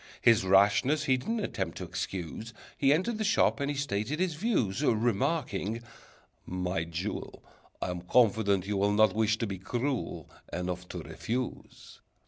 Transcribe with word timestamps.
His 0.19 0.43
rashness 0.43 1.03
he 1.03 1.15
didn't 1.15 1.41
attempt 1.41 1.77
to 1.77 1.83
excuse, 1.83 2.55
He 2.75 2.91
entered 2.91 3.19
the 3.19 3.23
shop 3.23 3.59
and 3.59 3.69
he 3.69 3.77
stated 3.77 4.19
his 4.19 4.33
views. 4.33 4.81
Remarking, 4.83 5.83
"My 6.43 6.85
jewel, 6.85 7.43
I'm 7.83 8.01
confident 8.01 8.65
you 8.65 8.77
will 8.77 8.93
Not 8.93 9.13
wish 9.13 9.37
to 9.37 9.45
be 9.45 9.59
cruel 9.59 10.27
Enough 10.51 10.87
to 10.89 11.03
refuse. 11.03 11.99